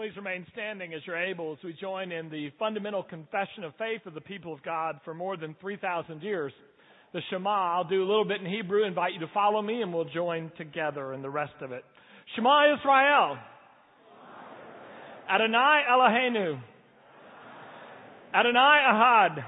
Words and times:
Please 0.00 0.16
remain 0.16 0.46
standing 0.54 0.94
as 0.94 1.02
you're 1.04 1.22
able 1.22 1.52
as 1.52 1.58
we 1.62 1.74
join 1.74 2.10
in 2.10 2.30
the 2.30 2.48
fundamental 2.58 3.02
confession 3.02 3.64
of 3.64 3.74
faith 3.76 4.00
of 4.06 4.14
the 4.14 4.20
people 4.22 4.50
of 4.50 4.62
God 4.62 4.98
for 5.04 5.12
more 5.12 5.36
than 5.36 5.54
3,000 5.60 6.22
years. 6.22 6.54
The 7.12 7.20
Shema, 7.28 7.74
I'll 7.76 7.84
do 7.84 8.02
a 8.02 8.08
little 8.08 8.24
bit 8.24 8.40
in 8.40 8.46
Hebrew, 8.46 8.86
invite 8.86 9.12
you 9.12 9.20
to 9.20 9.30
follow 9.34 9.60
me, 9.60 9.82
and 9.82 9.92
we'll 9.92 10.06
join 10.06 10.50
together 10.56 11.12
in 11.12 11.20
the 11.20 11.28
rest 11.28 11.52
of 11.60 11.72
it. 11.72 11.84
Shema 12.34 12.74
Israel. 12.78 13.36
Adonai 15.30 15.82
Eloheinu. 15.92 16.62
Adonai 18.32 18.78
Ahad. 18.90 19.44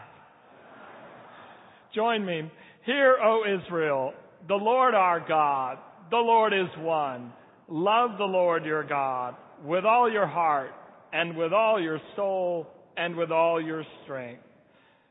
Join 1.95 2.27
me. 2.27 2.53
Hear, 2.85 3.17
O 3.25 3.45
Israel, 3.47 4.13
the 4.49 4.55
Lord 4.55 4.95
our 4.95 5.27
God, 5.27 5.79
the 6.11 6.19
Lord 6.19 6.53
is 6.53 6.69
one. 6.77 7.33
Love 7.71 8.19
the 8.19 8.25
Lord 8.25 8.67
your 8.67 8.85
God 8.85 9.35
with 9.65 9.85
all 9.85 10.11
your 10.11 10.27
heart 10.27 10.71
and 11.13 11.37
with 11.37 11.53
all 11.53 11.81
your 11.81 12.01
soul 12.17 12.67
and 12.97 13.17
with 13.17 13.31
all 13.31 13.61
your 13.63 13.85
strength. 14.05 14.43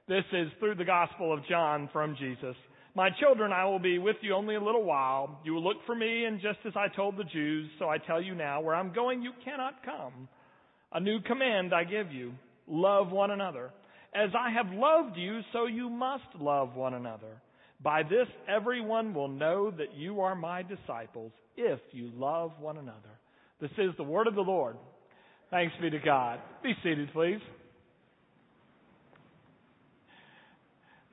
This 0.08 0.26
is 0.34 0.50
through 0.60 0.76
the 0.76 0.86
Gospel 0.86 1.34
of 1.34 1.40
John 1.50 1.90
from 1.94 2.16
Jesus. 2.20 2.56
My 2.96 3.10
children, 3.22 3.54
I 3.54 3.66
will 3.66 3.80
be 3.80 3.98
with 3.98 4.18
you 4.22 4.34
only 4.34 4.56
a 4.56 4.62
little 4.62 4.84
while. 4.84 5.40
You 5.46 5.54
will 5.54 5.64
look 5.64 5.78
for 5.86 5.96
me, 5.96 6.26
and 6.26 6.42
just 6.42 6.60
as 6.66 6.74
I 6.76 6.94
told 6.94 7.18
the 7.18 7.24
Jews, 7.24 7.70
so 7.80 7.88
I 7.88 7.98
tell 7.98 8.22
you 8.22 8.36
now, 8.36 8.60
where 8.60 8.76
I'm 8.76 8.94
going, 8.94 9.22
you 9.22 9.32
cannot 9.46 9.86
come. 9.86 10.28
A 10.92 11.00
new 11.00 11.22
command 11.22 11.74
I 11.74 11.86
give 11.86 12.12
you 12.12 12.34
love 12.68 13.12
one 13.12 13.32
another. 13.32 13.72
As 14.14 14.32
I 14.38 14.52
have 14.52 14.74
loved 14.74 15.16
you, 15.16 15.40
so 15.54 15.68
you 15.68 15.90
must 15.90 16.26
love 16.38 16.76
one 16.76 16.94
another. 16.94 17.42
By 17.82 18.04
this, 18.04 18.28
everyone 18.50 19.14
will 19.14 19.30
know 19.30 19.72
that 19.72 19.96
you 19.96 20.20
are 20.20 20.36
my 20.36 20.62
disciples 20.62 21.32
if 21.56 21.80
you 21.94 22.12
love 22.14 22.52
one 22.60 22.78
another. 22.78 23.21
This 23.62 23.72
is 23.78 23.92
the 23.96 24.04
word 24.04 24.26
of 24.26 24.34
the 24.34 24.42
Lord. 24.42 24.76
Thanks 25.52 25.74
be 25.80 25.92
to 25.92 26.00
God. 26.00 26.40
Be 26.64 26.74
seated, 26.82 27.10
please. 27.14 27.40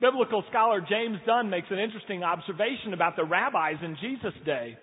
Biblical 0.01 0.43
scholar 0.49 0.81
James 0.81 1.17
Dunn 1.27 1.51
makes 1.51 1.67
an 1.69 1.77
interesting 1.77 2.23
observation 2.23 2.93
about 2.93 3.15
the 3.15 3.23
rabbis 3.23 3.75
in 3.83 3.97
Jesus' 4.01 4.33
day. 4.45 4.77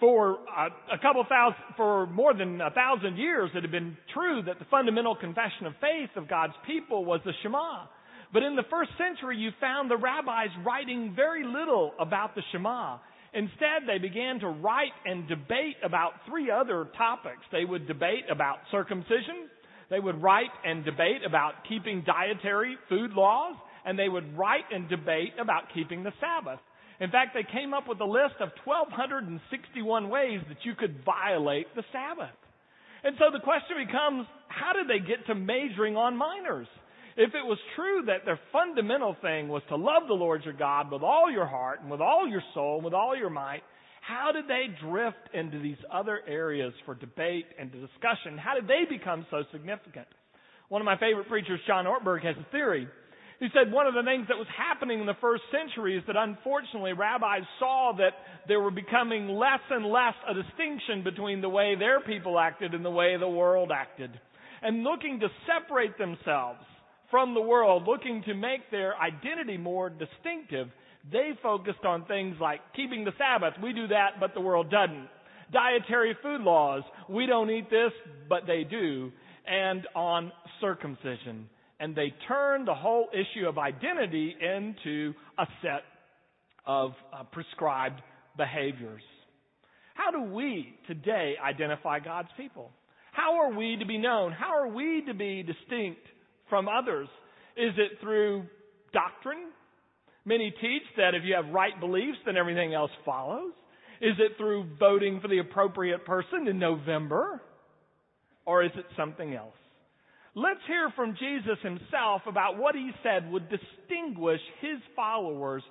For 0.00 0.38
uh, 0.48 0.70
a 0.92 0.98
couple 0.98 1.24
thousand, 1.28 1.60
for 1.76 2.06
more 2.06 2.34
than 2.34 2.60
a 2.60 2.70
thousand 2.70 3.18
years, 3.18 3.50
it 3.54 3.62
had 3.62 3.70
been 3.70 3.96
true 4.14 4.42
that 4.46 4.58
the 4.58 4.64
fundamental 4.70 5.14
confession 5.14 5.66
of 5.66 5.74
faith 5.80 6.10
of 6.16 6.26
God's 6.26 6.54
people 6.66 7.04
was 7.04 7.20
the 7.24 7.32
Shema. 7.42 7.84
But 8.32 8.42
in 8.42 8.56
the 8.56 8.64
first 8.70 8.90
century, 8.96 9.36
you 9.36 9.50
found 9.60 9.90
the 9.90 9.96
rabbis 9.96 10.48
writing 10.64 11.12
very 11.14 11.44
little 11.44 11.92
about 12.00 12.34
the 12.34 12.42
Shema. 12.50 12.96
Instead, 13.32 13.86
they 13.86 13.98
began 13.98 14.40
to 14.40 14.48
write 14.48 14.92
and 15.04 15.28
debate 15.28 15.76
about 15.84 16.12
three 16.28 16.50
other 16.50 16.88
topics. 16.96 17.42
They 17.52 17.64
would 17.64 17.86
debate 17.86 18.24
about 18.30 18.58
circumcision, 18.70 19.48
they 19.90 20.00
would 20.00 20.22
write 20.22 20.50
and 20.64 20.84
debate 20.84 21.22
about 21.26 21.54
keeping 21.68 22.04
dietary 22.06 22.76
food 22.88 23.12
laws, 23.12 23.56
and 23.84 23.98
they 23.98 24.08
would 24.08 24.36
write 24.36 24.64
and 24.72 24.88
debate 24.88 25.32
about 25.40 25.64
keeping 25.74 26.02
the 26.02 26.12
Sabbath. 26.20 26.60
In 27.00 27.10
fact, 27.10 27.34
they 27.34 27.46
came 27.50 27.72
up 27.74 27.88
with 27.88 27.98
a 28.00 28.04
list 28.04 28.36
of 28.40 28.50
1,261 28.64 30.10
ways 30.10 30.40
that 30.48 30.58
you 30.64 30.74
could 30.74 31.02
violate 31.04 31.66
the 31.74 31.82
Sabbath. 31.90 32.36
And 33.02 33.16
so 33.18 33.32
the 33.32 33.40
question 33.40 33.76
becomes, 33.84 34.26
how 34.48 34.74
did 34.74 34.86
they 34.86 35.04
get 35.04 35.26
to 35.26 35.34
majoring 35.34 35.96
on 35.96 36.16
minors? 36.16 36.68
If 37.20 37.34
it 37.34 37.44
was 37.44 37.58
true 37.76 38.04
that 38.06 38.24
their 38.24 38.40
fundamental 38.50 39.14
thing 39.20 39.48
was 39.48 39.60
to 39.68 39.76
love 39.76 40.08
the 40.08 40.16
Lord 40.16 40.40
your 40.42 40.54
God 40.54 40.90
with 40.90 41.02
all 41.02 41.30
your 41.30 41.44
heart 41.44 41.82
and 41.82 41.90
with 41.90 42.00
all 42.00 42.26
your 42.26 42.40
soul 42.54 42.76
and 42.76 42.84
with 42.86 42.94
all 42.94 43.14
your 43.14 43.28
might, 43.28 43.60
how 44.00 44.32
did 44.32 44.48
they 44.48 44.72
drift 44.80 45.28
into 45.34 45.58
these 45.58 45.76
other 45.92 46.20
areas 46.26 46.72
for 46.86 46.94
debate 46.94 47.44
and 47.58 47.70
discussion? 47.70 48.38
How 48.38 48.54
did 48.54 48.66
they 48.66 48.88
become 48.88 49.26
so 49.30 49.44
significant? 49.52 50.06
One 50.70 50.80
of 50.80 50.86
my 50.86 50.96
favorite 50.96 51.28
preachers, 51.28 51.60
John 51.66 51.84
Ortberg, 51.84 52.24
has 52.24 52.36
a 52.40 52.50
theory. 52.52 52.88
He 53.38 53.48
said 53.52 53.70
one 53.70 53.86
of 53.86 53.92
the 53.92 54.02
things 54.02 54.24
that 54.28 54.38
was 54.38 54.48
happening 54.56 55.00
in 55.00 55.04
the 55.04 55.20
first 55.20 55.42
century 55.52 55.98
is 55.98 56.04
that 56.06 56.16
unfortunately 56.16 56.94
rabbis 56.94 57.44
saw 57.58 57.92
that 57.98 58.16
there 58.48 58.62
were 58.62 58.70
becoming 58.70 59.28
less 59.28 59.60
and 59.68 59.84
less 59.84 60.14
a 60.26 60.32
distinction 60.32 61.04
between 61.04 61.42
the 61.42 61.50
way 61.50 61.74
their 61.78 62.00
people 62.00 62.40
acted 62.40 62.72
and 62.72 62.82
the 62.82 62.90
way 62.90 63.18
the 63.20 63.28
world 63.28 63.70
acted. 63.70 64.10
And 64.62 64.84
looking 64.84 65.20
to 65.20 65.28
separate 65.44 65.98
themselves 65.98 66.64
from 67.10 67.34
the 67.34 67.40
world, 67.40 67.84
looking 67.86 68.22
to 68.26 68.34
make 68.34 68.70
their 68.70 68.96
identity 68.96 69.56
more 69.56 69.90
distinctive, 69.90 70.68
they 71.10 71.30
focused 71.42 71.84
on 71.84 72.04
things 72.04 72.36
like 72.40 72.60
keeping 72.76 73.04
the 73.04 73.12
Sabbath. 73.18 73.54
We 73.62 73.72
do 73.72 73.88
that, 73.88 74.20
but 74.20 74.34
the 74.34 74.40
world 74.40 74.70
doesn't. 74.70 75.08
Dietary 75.52 76.16
food 76.22 76.42
laws. 76.42 76.82
We 77.08 77.26
don't 77.26 77.50
eat 77.50 77.70
this, 77.70 77.92
but 78.28 78.42
they 78.46 78.64
do. 78.64 79.10
And 79.46 79.86
on 79.96 80.30
circumcision. 80.60 81.48
And 81.80 81.96
they 81.96 82.12
turned 82.28 82.68
the 82.68 82.74
whole 82.74 83.08
issue 83.12 83.48
of 83.48 83.58
identity 83.58 84.36
into 84.40 85.14
a 85.38 85.46
set 85.62 85.82
of 86.66 86.92
uh, 87.12 87.24
prescribed 87.24 88.00
behaviors. 88.36 89.02
How 89.94 90.10
do 90.10 90.22
we 90.32 90.74
today 90.86 91.34
identify 91.42 91.98
God's 91.98 92.28
people? 92.36 92.70
How 93.12 93.40
are 93.40 93.52
we 93.52 93.76
to 93.80 93.86
be 93.86 93.98
known? 93.98 94.32
How 94.32 94.54
are 94.56 94.68
we 94.68 95.02
to 95.06 95.14
be 95.14 95.42
distinct 95.42 96.06
from 96.50 96.68
others? 96.68 97.08
Is 97.56 97.72
it 97.78 97.98
through 98.00 98.44
doctrine? 98.92 99.50
Many 100.24 100.50
teach 100.50 100.82
that 100.96 101.14
if 101.14 101.22
you 101.24 101.34
have 101.34 101.52
right 101.54 101.78
beliefs, 101.80 102.18
then 102.26 102.36
everything 102.36 102.74
else 102.74 102.90
follows. 103.04 103.52
Is 104.02 104.14
it 104.18 104.32
through 104.36 104.66
voting 104.78 105.20
for 105.20 105.28
the 105.28 105.38
appropriate 105.38 106.04
person 106.04 106.48
in 106.48 106.58
November? 106.58 107.40
Or 108.44 108.64
is 108.64 108.72
it 108.76 108.84
something 108.96 109.34
else? 109.34 109.54
Let's 110.34 110.60
hear 110.66 110.90
from 110.94 111.16
Jesus 111.18 111.58
himself 111.62 112.22
about 112.26 112.56
what 112.56 112.74
he 112.74 112.90
said 113.02 113.30
would 113.30 113.48
distinguish 113.48 114.40
his 114.60 114.78
followers 114.94 115.62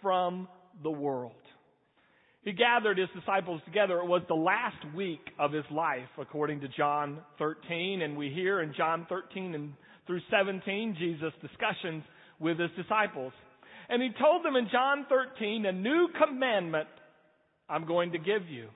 from 0.00 0.48
the 0.82 0.90
world. 0.90 1.32
He 2.44 2.52
gathered 2.52 2.98
his 2.98 3.08
disciples 3.18 3.60
together. 3.64 3.98
It 4.00 4.06
was 4.06 4.22
the 4.28 4.34
last 4.34 4.76
week 4.94 5.20
of 5.38 5.52
his 5.52 5.64
life, 5.70 6.08
according 6.18 6.60
to 6.60 6.68
John 6.68 7.18
13. 7.38 8.02
And 8.02 8.16
we 8.16 8.28
hear 8.28 8.60
in 8.60 8.74
John 8.76 9.06
13 9.08 9.54
and 9.54 9.72
through 10.06 10.20
17, 10.30 10.96
Jesus' 10.98 11.32
discussions 11.40 12.02
with 12.40 12.58
his 12.58 12.70
disciples. 12.76 13.32
And 13.88 14.02
he 14.02 14.10
told 14.20 14.44
them 14.44 14.56
in 14.56 14.68
John 14.70 15.06
13, 15.08 15.66
a 15.66 15.72
new 15.72 16.08
commandment 16.18 16.88
I'm 17.68 17.86
going 17.86 18.12
to 18.12 18.18
give 18.18 18.48
you. 18.48 18.68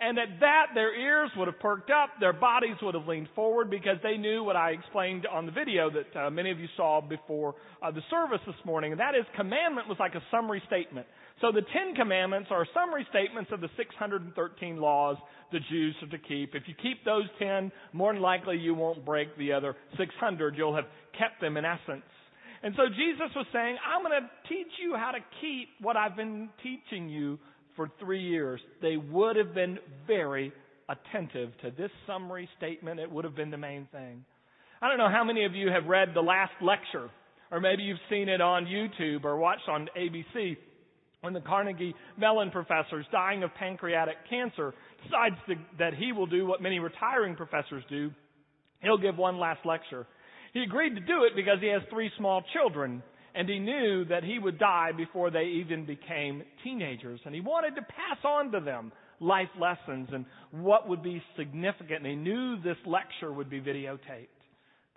And 0.00 0.18
at 0.18 0.40
that, 0.40 0.68
their 0.74 0.98
ears 0.98 1.30
would 1.36 1.46
have 1.46 1.60
perked 1.60 1.90
up, 1.90 2.08
their 2.20 2.32
bodies 2.32 2.76
would 2.80 2.94
have 2.94 3.06
leaned 3.06 3.28
forward 3.34 3.68
because 3.68 3.98
they 4.02 4.16
knew 4.16 4.42
what 4.42 4.56
I 4.56 4.70
explained 4.70 5.26
on 5.30 5.44
the 5.44 5.52
video 5.52 5.90
that 5.90 6.18
uh, 6.18 6.30
many 6.30 6.50
of 6.50 6.58
you 6.58 6.68
saw 6.74 7.02
before 7.02 7.54
uh, 7.82 7.90
the 7.90 8.00
service 8.08 8.40
this 8.46 8.56
morning. 8.64 8.92
And 8.92 9.00
that 9.00 9.14
is, 9.14 9.26
commandment 9.36 9.88
was 9.88 9.98
like 10.00 10.14
a 10.14 10.22
summary 10.30 10.62
statement. 10.66 11.06
So 11.42 11.52
the 11.52 11.60
Ten 11.60 11.94
Commandments 11.94 12.48
are 12.50 12.66
summary 12.72 13.06
statements 13.10 13.50
of 13.52 13.60
the 13.60 13.68
613 13.76 14.76
laws 14.78 15.18
the 15.52 15.60
Jews 15.70 15.94
are 16.02 16.08
to 16.08 16.18
keep. 16.18 16.54
If 16.54 16.62
you 16.66 16.74
keep 16.82 17.04
those 17.04 17.24
10, 17.38 17.70
more 17.92 18.12
than 18.12 18.22
likely 18.22 18.56
you 18.56 18.74
won't 18.74 19.04
break 19.04 19.36
the 19.36 19.52
other 19.52 19.76
600. 19.98 20.56
You'll 20.56 20.76
have 20.76 20.86
kept 21.18 21.42
them 21.42 21.58
in 21.58 21.66
essence. 21.66 22.04
And 22.62 22.74
so 22.76 22.82
Jesus 22.88 23.34
was 23.34 23.46
saying, 23.52 23.76
I'm 23.84 24.02
going 24.02 24.20
to 24.20 24.28
teach 24.48 24.72
you 24.82 24.94
how 24.94 25.12
to 25.12 25.20
keep 25.40 25.68
what 25.80 25.96
I've 25.96 26.16
been 26.16 26.50
teaching 26.62 27.08
you 27.08 27.38
for 27.80 27.90
three 27.98 28.20
years. 28.20 28.60
They 28.82 28.98
would 28.98 29.36
have 29.36 29.54
been 29.54 29.78
very 30.06 30.52
attentive 30.90 31.48
to 31.62 31.70
this 31.70 31.90
summary 32.06 32.46
statement. 32.58 33.00
It 33.00 33.10
would 33.10 33.24
have 33.24 33.34
been 33.34 33.50
the 33.50 33.56
main 33.56 33.88
thing. 33.90 34.22
I 34.82 34.88
don't 34.90 34.98
know 34.98 35.08
how 35.08 35.24
many 35.24 35.46
of 35.46 35.54
you 35.54 35.70
have 35.70 35.86
read 35.86 36.10
the 36.14 36.20
last 36.20 36.52
lecture, 36.60 37.08
or 37.50 37.58
maybe 37.58 37.82
you've 37.82 37.96
seen 38.10 38.28
it 38.28 38.42
on 38.42 38.66
YouTube 38.66 39.24
or 39.24 39.38
watched 39.38 39.66
on 39.66 39.88
ABC 39.98 40.58
when 41.22 41.32
the 41.32 41.40
Carnegie 41.40 41.94
Mellon 42.18 42.50
professor 42.50 43.00
is 43.00 43.06
dying 43.10 43.42
of 43.44 43.54
pancreatic 43.54 44.16
cancer, 44.28 44.74
decides 45.02 45.36
to, 45.48 45.54
that 45.78 45.94
he 45.94 46.12
will 46.12 46.26
do 46.26 46.46
what 46.46 46.60
many 46.60 46.80
retiring 46.80 47.34
professors 47.34 47.82
do. 47.88 48.10
He'll 48.82 48.98
give 48.98 49.16
one 49.16 49.38
last 49.38 49.64
lecture. 49.64 50.06
He 50.52 50.60
agreed 50.60 50.96
to 50.96 51.00
do 51.00 51.24
it 51.24 51.32
because 51.34 51.60
he 51.62 51.68
has 51.68 51.80
three 51.88 52.10
small 52.18 52.42
children, 52.52 53.02
and 53.34 53.48
he 53.48 53.58
knew 53.58 54.04
that 54.06 54.24
he 54.24 54.38
would 54.38 54.58
die 54.58 54.92
before 54.96 55.30
they 55.30 55.44
even 55.44 55.86
became 55.86 56.42
teenagers. 56.64 57.20
And 57.24 57.34
he 57.34 57.40
wanted 57.40 57.76
to 57.76 57.82
pass 57.82 58.18
on 58.24 58.52
to 58.52 58.60
them 58.60 58.92
life 59.20 59.48
lessons 59.60 60.08
and 60.12 60.24
what 60.50 60.88
would 60.88 61.02
be 61.02 61.22
significant. 61.36 62.04
And 62.04 62.06
he 62.06 62.16
knew 62.16 62.56
this 62.62 62.76
lecture 62.86 63.32
would 63.32 63.50
be 63.50 63.60
videotaped. 63.60 64.28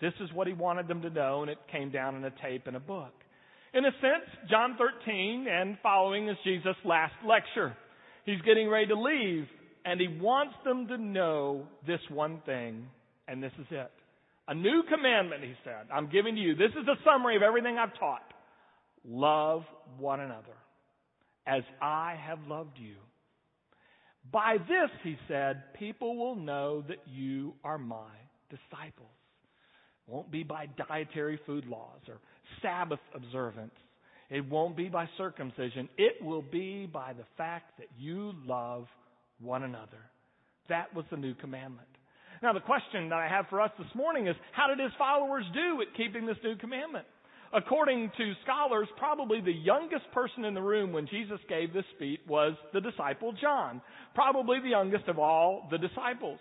This 0.02 0.14
is 0.20 0.30
what 0.34 0.48
he 0.48 0.54
wanted 0.54 0.88
them 0.88 1.02
to 1.04 1.10
know, 1.10 1.42
and 1.42 1.52
it 1.52 1.58
came 1.72 1.92
down 1.92 2.16
in 2.16 2.24
a 2.26 2.32
tape 2.42 2.68
in 2.68 2.76
a 2.76 2.80
book. 2.80 3.14
In 3.74 3.86
a 3.86 3.92
sense, 4.02 4.50
John 4.50 4.78
13 4.78 5.48
and 5.50 5.78
following 5.82 6.30
is 6.30 6.38
Jesus' 6.44 6.76
last 6.84 7.14
lecture. 7.28 7.76
He's 8.26 8.42
getting 8.42 8.70
ready 8.70 8.88
to 8.88 9.00
leave, 9.00 9.46
and 9.86 10.00
he 10.00 10.08
wants 10.20 10.56
them 10.64 10.88
to 10.88 10.98
know 10.98 11.68
this 11.88 12.00
one 12.10 12.42
thing, 12.46 12.88
and 13.28 13.42
this 13.42 13.52
is 13.60 13.66
it. 13.72 13.92
A 14.48 14.54
new 14.54 14.84
commandment, 14.90 15.44
he 15.44 15.54
said, 15.64 15.88
I'm 15.94 16.10
giving 16.10 16.36
to 16.36 16.42
you. 16.42 16.56
This 16.56 16.72
is 16.72 16.88
a 16.88 16.96
summary 17.06 17.36
of 17.36 17.44
everything 17.44 17.78
I've 17.78 17.98
taught. 17.98 18.24
Love 19.06 19.64
one 19.98 20.20
another 20.20 20.56
as 21.46 21.64
I 21.82 22.18
have 22.26 22.40
loved 22.48 22.78
you. 22.78 22.96
By 24.32 24.58
this, 24.58 24.90
he 25.04 25.18
said, 25.28 25.74
people 25.78 26.18
will 26.18 26.36
know 26.36 26.84
that 26.88 27.00
you 27.06 27.54
are 27.64 27.78
my 27.78 28.12
disciples. 28.50 29.10
It 30.08 30.12
won't 30.12 30.32
be 30.32 30.44
by 30.44 30.68
dietary 30.90 31.40
food 31.46 31.66
laws 31.66 32.00
or 32.08 32.20
Sabbath 32.62 33.00
observance. 33.14 33.74
It 34.30 34.50
won't 34.50 34.76
be 34.76 34.90
by 34.90 35.08
circumcision. 35.18 35.90
It 35.98 36.24
will 36.24 36.42
be 36.42 36.86
by 36.86 37.14
the 37.14 37.26
fact 37.38 37.78
that 37.78 37.88
you 37.98 38.34
love 38.46 38.88
one 39.40 39.64
another. 39.64 40.00
That 40.70 40.94
was 40.96 41.06
the 41.12 41.18
new 41.18 41.36
commandment. 41.36 41.88
Now, 42.42 42.54
the 42.54 42.60
question 42.60 43.10
that 43.10 43.20
I 43.20 43.28
have 43.28 43.46
for 43.50 43.62
us 43.62 43.72
this 43.78 43.94
morning 43.96 44.28
is 44.28 44.36
how 44.52 44.68
did 44.68 44.80
his 44.80 44.92
followers 44.98 45.46
do 45.54 45.82
at 45.82 45.96
keeping 45.96 46.26
this 46.26 46.38
new 46.44 46.56
commandment? 46.56 47.06
According 47.54 48.12
to 48.18 48.34
scholars, 48.44 48.88
probably 48.98 49.40
the 49.40 49.54
youngest 49.54 50.12
person 50.12 50.44
in 50.44 50.56
the 50.56 50.62
room 50.62 50.92
when 50.92 51.08
Jesus 51.08 51.40
gave 51.48 51.72
this 51.72 51.86
speech 51.96 52.20
was 52.28 52.54
the 52.74 52.82
disciple 52.82 53.34
John, 53.40 53.80
probably 54.16 54.60
the 54.60 54.70
youngest 54.70 55.08
of 55.08 55.20
all 55.20 55.68
the 55.70 55.78
disciples. 55.78 56.40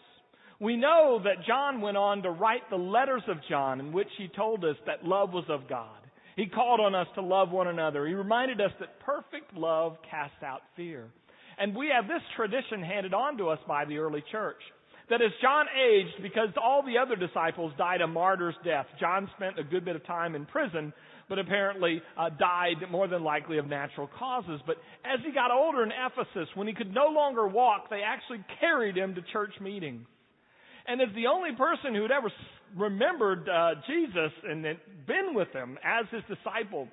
We 0.58 0.76
know 0.76 1.20
that 1.24 1.44
John 1.46 1.82
went 1.82 1.98
on 1.98 2.22
to 2.22 2.30
write 2.30 2.70
the 2.70 2.76
letters 2.76 3.24
of 3.28 3.36
John 3.50 3.80
in 3.80 3.92
which 3.92 4.08
he 4.16 4.28
told 4.34 4.64
us 4.64 4.76
that 4.86 5.04
love 5.04 5.32
was 5.32 5.44
of 5.50 5.68
God. 5.68 5.98
He 6.36 6.46
called 6.46 6.80
on 6.80 6.94
us 6.94 7.08
to 7.16 7.20
love 7.20 7.50
one 7.50 7.68
another. 7.68 8.06
He 8.06 8.14
reminded 8.14 8.60
us 8.60 8.70
that 8.80 9.00
perfect 9.00 9.54
love 9.54 9.96
casts 10.08 10.42
out 10.42 10.62
fear. 10.76 11.08
And 11.58 11.76
we 11.76 11.90
have 11.94 12.08
this 12.08 12.22
tradition 12.36 12.82
handed 12.82 13.12
on 13.12 13.36
to 13.36 13.48
us 13.48 13.58
by 13.68 13.84
the 13.84 13.98
early 13.98 14.24
church. 14.32 14.62
That 15.10 15.20
as 15.20 15.32
John 15.42 15.66
aged, 15.68 16.22
because 16.22 16.48
all 16.62 16.82
the 16.82 16.98
other 16.98 17.16
disciples 17.16 17.72
died 17.76 18.00
a 18.00 18.06
martyr's 18.06 18.54
death, 18.64 18.86
John 19.00 19.28
spent 19.36 19.58
a 19.58 19.64
good 19.64 19.84
bit 19.84 19.96
of 19.96 20.06
time 20.06 20.34
in 20.34 20.46
prison, 20.46 20.92
but 21.28 21.38
apparently 21.38 22.00
uh, 22.16 22.30
died 22.30 22.76
more 22.90 23.08
than 23.08 23.22
likely 23.22 23.58
of 23.58 23.66
natural 23.66 24.08
causes. 24.18 24.60
But 24.66 24.76
as 25.04 25.20
he 25.24 25.32
got 25.32 25.50
older 25.50 25.82
in 25.82 25.90
Ephesus, 25.90 26.48
when 26.54 26.66
he 26.66 26.74
could 26.74 26.92
no 26.94 27.08
longer 27.08 27.46
walk, 27.48 27.90
they 27.90 28.00
actually 28.06 28.44
carried 28.60 28.96
him 28.96 29.14
to 29.14 29.22
church 29.32 29.52
meetings. 29.60 30.06
And 30.86 31.00
as 31.00 31.08
the 31.14 31.26
only 31.26 31.50
person 31.56 31.94
who 31.94 32.02
had 32.02 32.10
ever 32.10 32.30
remembered 32.76 33.48
uh, 33.48 33.74
Jesus 33.86 34.32
and 34.48 34.62
been 35.06 35.34
with 35.34 35.48
him 35.52 35.78
as 35.84 36.06
his 36.10 36.22
disciple, 36.28 36.88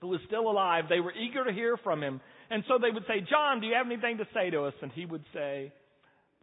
who 0.00 0.08
was 0.08 0.20
still 0.26 0.50
alive, 0.50 0.84
they 0.88 1.00
were 1.00 1.12
eager 1.12 1.44
to 1.44 1.52
hear 1.52 1.76
from 1.76 2.02
him. 2.02 2.20
And 2.50 2.64
so 2.68 2.78
they 2.80 2.90
would 2.90 3.04
say, 3.06 3.26
John, 3.28 3.60
do 3.60 3.66
you 3.66 3.74
have 3.74 3.86
anything 3.86 4.18
to 4.18 4.26
say 4.34 4.50
to 4.50 4.64
us? 4.64 4.74
And 4.82 4.92
he 4.92 5.06
would 5.06 5.24
say, 5.32 5.72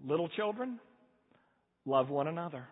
Little 0.06 0.28
children, 0.30 0.80
love 1.86 2.10
one 2.10 2.28
another. 2.28 2.66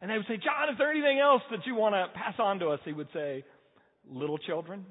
And 0.00 0.10
they 0.10 0.16
would 0.16 0.26
say, 0.26 0.36
John, 0.36 0.70
is 0.70 0.78
there 0.78 0.90
anything 0.90 1.18
else 1.18 1.42
that 1.50 1.66
you 1.66 1.74
want 1.74 1.94
to 1.94 2.06
pass 2.18 2.34
on 2.38 2.58
to 2.58 2.68
us? 2.68 2.80
He 2.84 2.92
would 2.92 3.08
say, 3.12 3.44
Little 4.08 4.38
children, 4.38 4.86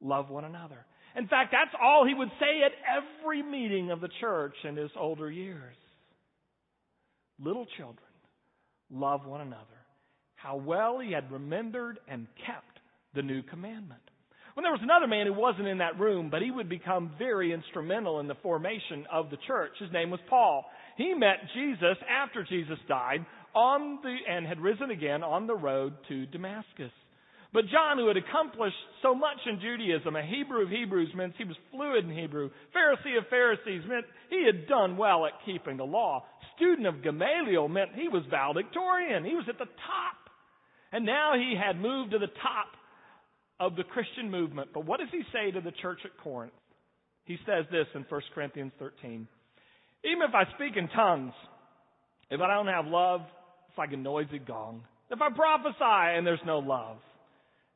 love 0.00 0.30
one 0.30 0.44
another. 0.44 0.86
In 1.16 1.28
fact, 1.28 1.52
that's 1.52 1.74
all 1.82 2.06
he 2.06 2.14
would 2.14 2.30
say 2.40 2.62
at 2.64 2.72
every 3.20 3.42
meeting 3.42 3.90
of 3.90 4.00
the 4.00 4.08
church 4.20 4.54
in 4.64 4.76
his 4.76 4.90
older 4.98 5.30
years. 5.30 5.76
Little 7.38 7.66
children, 7.76 7.98
love 8.90 9.26
one 9.26 9.42
another. 9.42 9.66
How 10.36 10.56
well 10.56 10.98
he 10.98 11.12
had 11.12 11.30
remembered 11.30 11.98
and 12.08 12.26
kept 12.46 12.78
the 13.14 13.22
new 13.22 13.42
commandment. 13.42 14.00
When 14.54 14.64
there 14.64 14.72
was 14.72 14.82
another 14.82 15.06
man 15.06 15.26
who 15.26 15.32
wasn't 15.32 15.68
in 15.68 15.78
that 15.78 15.98
room, 15.98 16.28
but 16.30 16.42
he 16.42 16.50
would 16.50 16.68
become 16.68 17.12
very 17.18 17.52
instrumental 17.52 18.20
in 18.20 18.28
the 18.28 18.34
formation 18.42 19.06
of 19.10 19.30
the 19.30 19.38
church. 19.46 19.72
His 19.78 19.92
name 19.92 20.10
was 20.10 20.20
Paul. 20.28 20.66
He 20.96 21.14
met 21.14 21.38
Jesus 21.54 21.96
after 22.08 22.44
Jesus 22.44 22.78
died 22.86 23.24
on 23.54 23.98
the, 24.02 24.16
and 24.28 24.46
had 24.46 24.60
risen 24.60 24.90
again 24.90 25.22
on 25.22 25.46
the 25.46 25.54
road 25.54 25.94
to 26.08 26.26
Damascus. 26.26 26.92
But 27.52 27.68
John, 27.70 27.98
who 27.98 28.08
had 28.08 28.16
accomplished 28.16 28.76
so 29.02 29.14
much 29.14 29.36
in 29.46 29.60
Judaism, 29.60 30.16
a 30.16 30.24
Hebrew 30.24 30.64
of 30.64 30.70
Hebrews 30.70 31.10
meant 31.14 31.34
he 31.36 31.44
was 31.44 31.56
fluent 31.70 32.10
in 32.10 32.16
Hebrew, 32.16 32.50
Pharisee 32.74 33.18
of 33.18 33.28
Pharisees 33.28 33.82
meant 33.86 34.06
he 34.30 34.44
had 34.46 34.66
done 34.68 34.96
well 34.96 35.26
at 35.26 35.32
keeping 35.44 35.76
the 35.76 35.84
law, 35.84 36.24
student 36.56 36.86
of 36.86 37.02
Gamaliel 37.02 37.68
meant 37.68 37.90
he 37.94 38.08
was 38.08 38.22
valedictorian, 38.30 39.24
he 39.24 39.34
was 39.34 39.44
at 39.48 39.58
the 39.58 39.66
top. 39.66 40.16
And 40.92 41.04
now 41.04 41.32
he 41.34 41.54
had 41.56 41.80
moved 41.80 42.12
to 42.12 42.18
the 42.18 42.26
top 42.26 42.68
of 43.62 43.76
the 43.76 43.84
Christian 43.84 44.28
movement. 44.28 44.70
But 44.74 44.86
what 44.86 44.98
does 44.98 45.08
he 45.12 45.22
say 45.32 45.52
to 45.52 45.60
the 45.60 45.70
church 45.70 46.00
at 46.04 46.10
Corinth? 46.22 46.52
He 47.24 47.38
says 47.46 47.64
this 47.70 47.86
in 47.94 48.04
1 48.08 48.20
Corinthians 48.34 48.72
13. 48.80 49.28
Even 50.04 50.22
if 50.28 50.34
I 50.34 50.44
speak 50.56 50.76
in 50.76 50.88
tongues, 50.88 51.32
if 52.28 52.40
I 52.40 52.52
don't 52.52 52.66
have 52.66 52.86
love, 52.86 53.20
it's 53.68 53.78
like 53.78 53.92
a 53.92 53.96
noisy 53.96 54.40
gong. 54.40 54.82
If 55.10 55.20
I 55.22 55.30
prophesy 55.30 55.78
and 56.18 56.26
there's 56.26 56.40
no 56.44 56.58
love, 56.58 56.96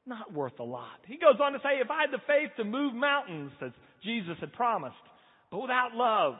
not 0.06 0.32
worth 0.32 0.58
a 0.58 0.64
lot. 0.64 0.98
He 1.06 1.18
goes 1.18 1.40
on 1.40 1.52
to 1.52 1.58
say, 1.60 1.78
if 1.80 1.90
I 1.90 2.00
had 2.00 2.10
the 2.10 2.22
faith 2.26 2.50
to 2.56 2.64
move 2.64 2.92
mountains, 2.92 3.52
as 3.64 3.70
Jesus 4.02 4.36
had 4.40 4.52
promised, 4.54 4.96
but 5.52 5.62
without 5.62 5.94
love, 5.94 6.34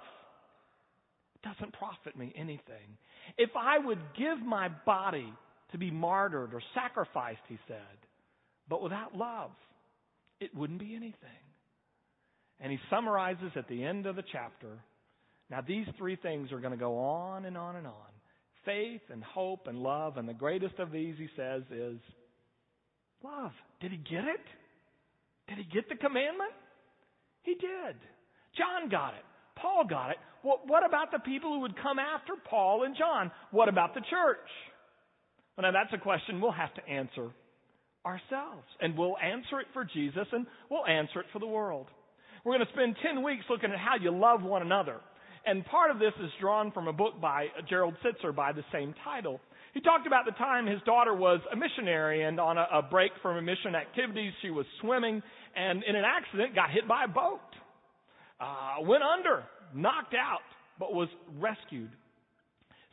it 1.37 1.49
doesn't 1.49 1.73
profit 1.75 2.19
me 2.19 2.33
anything. 2.37 2.99
If 3.39 3.51
I 3.57 3.79
would 3.79 4.01
give 4.19 4.45
my 4.45 4.71
body 4.85 5.33
to 5.71 5.79
be 5.79 5.93
martyred 5.93 6.53
or 6.53 6.63
sacrificed, 6.75 7.43
he 7.49 7.59
said, 7.69 8.06
but 8.69 8.83
without 8.83 9.17
love, 9.17 9.51
it 10.41 10.55
wouldn't 10.55 10.81
be 10.81 10.95
anything. 10.95 11.15
And 12.61 12.73
he 12.73 12.79
summarizes 12.91 13.53
at 13.55 13.69
the 13.69 13.85
end 13.85 14.07
of 14.07 14.17
the 14.17 14.25
chapter 14.33 14.79
now, 15.51 15.61
these 15.67 15.87
three 15.97 16.17
things 16.17 16.51
are 16.51 16.59
going 16.59 16.73
to 16.73 16.79
go 16.79 16.99
on 16.99 17.45
and 17.45 17.57
on 17.57 17.77
and 17.77 17.87
on 17.87 17.95
faith 18.65 19.03
and 19.11 19.23
hope 19.23 19.69
and 19.69 19.79
love. 19.79 20.17
And 20.17 20.29
the 20.29 20.35
greatest 20.35 20.79
of 20.79 20.91
these, 20.91 21.15
he 21.19 21.29
says, 21.37 21.63
is 21.71 21.99
love. 23.23 23.53
Did 23.81 23.93
he 23.93 23.99
get 23.99 24.25
it? 24.25 24.43
Did 25.49 25.59
he 25.59 25.65
get 25.65 25.89
the 25.89 25.95
commandment? 25.95 26.51
He 27.43 27.55
did. 27.55 27.97
John 28.59 28.89
got 28.91 29.15
it. 29.15 29.25
Paul 29.55 29.85
got 29.89 30.11
it. 30.11 30.17
What 30.43 30.85
about 30.85 31.13
the 31.13 31.21
people 31.21 31.55
who 31.55 31.61
would 31.61 31.81
come 31.81 31.99
after 31.99 32.35
Paul 32.49 32.85
and 32.85 32.97
John? 32.97 33.31
What 33.51 33.69
about 33.69 33.95
the 33.95 34.01
church? 34.01 34.49
Well, 35.57 35.71
now 35.71 35.73
that's 35.73 35.93
a 35.93 36.03
question 36.03 36.41
we'll 36.41 36.53
have 36.53 36.75
to 36.75 36.89
answer 36.89 37.31
ourselves. 38.07 38.65
And 38.81 38.97
we'll 38.97 39.19
answer 39.19 39.61
it 39.61 39.67
for 39.73 39.85
Jesus 39.85 40.27
and 40.33 40.47
we'll 40.71 40.87
answer 40.87 41.21
it 41.21 41.27
for 41.33 41.41
the 41.41 41.47
world. 41.47 41.89
We're 42.45 42.55
going 42.55 42.67
to 42.67 42.73
spend 42.73 42.97
10 43.03 43.25
weeks 43.25 43.45
looking 43.51 43.73
at 43.73 43.79
how 43.79 43.97
you 44.01 44.17
love 44.17 44.43
one 44.43 44.63
another. 44.63 45.01
And 45.45 45.65
part 45.67 45.91
of 45.91 45.99
this 45.99 46.13
is 46.23 46.31
drawn 46.41 46.71
from 46.73 46.89
a 46.89 46.93
book 46.93 47.21
by 47.21 47.47
Gerald 47.69 47.95
Sittser 48.05 48.35
by 48.35 48.53
the 48.53 48.65
same 48.73 48.95
title. 49.05 49.41
He 49.75 49.81
talked 49.81 50.07
about 50.07 50.25
the 50.25 50.33
time 50.33 50.67
his 50.67 50.81
daughter 50.87 51.15
was 51.15 51.41
a 51.53 51.57
missionary 51.57 52.25
and 52.25 52.41
on 52.41 52.57
a, 52.57 52.67
a 52.73 52.83
break 52.83 53.11
from 53.21 53.37
a 53.37 53.43
mission 53.43 53.75
activities, 53.75 54.33
she 54.43 54.51
was 54.51 54.65
swimming 54.81 55.23
and 55.57 55.83
in 55.85 55.97
an 55.97 56.05
accident 56.05 56.55
got 56.55 56.71
hit 56.71 56.87
by 56.89 57.05
a 57.05 57.09
boat. 57.09 57.41
Uh, 58.41 58.83
went 58.83 59.03
under, 59.03 59.45
knocked 59.75 60.15
out, 60.15 60.41
but 60.79 60.93
was 60.93 61.09
rescued. 61.39 61.91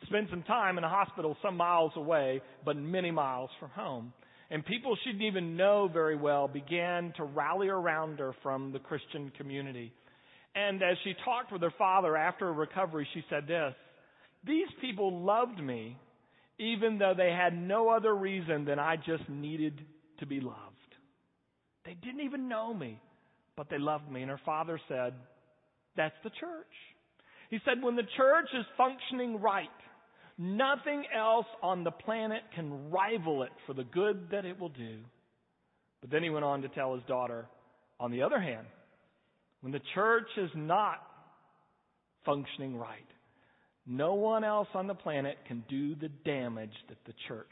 Spent 0.06 0.28
some 0.30 0.42
time 0.42 0.78
in 0.78 0.84
a 0.84 0.88
hospital 0.88 1.36
some 1.42 1.56
miles 1.56 1.92
away, 1.96 2.40
but 2.64 2.76
many 2.76 3.10
miles 3.10 3.50
from 3.60 3.70
home. 3.70 4.12
And 4.50 4.64
people 4.64 4.96
she 5.02 5.12
didn't 5.12 5.26
even 5.26 5.56
know 5.56 5.88
very 5.92 6.16
well 6.16 6.48
began 6.48 7.12
to 7.16 7.24
rally 7.24 7.68
around 7.68 8.18
her 8.18 8.34
from 8.42 8.72
the 8.72 8.78
Christian 8.78 9.32
community. 9.36 9.92
And 10.54 10.82
as 10.82 10.96
she 11.02 11.14
talked 11.24 11.52
with 11.52 11.62
her 11.62 11.72
father 11.76 12.16
after 12.16 12.46
her 12.46 12.52
recovery, 12.52 13.08
she 13.14 13.24
said 13.30 13.46
this 13.46 13.74
These 14.46 14.68
people 14.80 15.24
loved 15.24 15.58
me 15.58 15.96
even 16.58 16.98
though 16.98 17.14
they 17.16 17.30
had 17.30 17.56
no 17.56 17.88
other 17.88 18.14
reason 18.14 18.64
than 18.64 18.78
I 18.78 18.96
just 18.96 19.28
needed 19.28 19.80
to 20.20 20.26
be 20.26 20.40
loved. 20.40 20.58
They 21.84 21.94
didn't 21.94 22.20
even 22.20 22.48
know 22.48 22.72
me, 22.72 23.00
but 23.56 23.68
they 23.68 23.78
loved 23.78 24.10
me. 24.10 24.22
And 24.22 24.30
her 24.30 24.40
father 24.44 24.80
said, 24.88 25.14
That's 25.96 26.14
the 26.22 26.30
church. 26.30 26.66
He 27.50 27.58
said, 27.64 27.82
When 27.82 27.96
the 27.96 28.06
church 28.16 28.48
is 28.56 28.64
functioning 28.76 29.40
right, 29.40 29.68
nothing 30.38 31.04
else 31.16 31.46
on 31.62 31.84
the 31.84 31.90
planet 31.90 32.42
can 32.54 32.90
rival 32.90 33.42
it 33.42 33.52
for 33.66 33.74
the 33.74 33.84
good 33.84 34.28
that 34.30 34.44
it 34.44 34.58
will 34.58 34.70
do. 34.70 34.98
But 36.00 36.10
then 36.10 36.22
he 36.22 36.30
went 36.30 36.44
on 36.44 36.62
to 36.62 36.68
tell 36.68 36.94
his 36.94 37.04
daughter, 37.04 37.46
on 37.98 38.10
the 38.10 38.22
other 38.22 38.40
hand, 38.40 38.66
when 39.60 39.72
the 39.72 39.80
church 39.94 40.28
is 40.36 40.50
not 40.54 41.02
functioning 42.24 42.76
right, 42.76 43.06
no 43.86 44.14
one 44.14 44.44
else 44.44 44.68
on 44.74 44.86
the 44.86 44.94
planet 44.94 45.36
can 45.46 45.64
do 45.68 45.94
the 45.94 46.08
damage 46.24 46.74
that 46.88 46.98
the 47.06 47.14
church 47.28 47.46